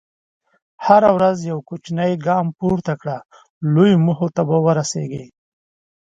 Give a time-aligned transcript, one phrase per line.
[0.85, 3.17] هره ورځ یو کوچنی ګام پورته کړه،
[3.73, 5.25] لویو موخو ته به ورسېږې.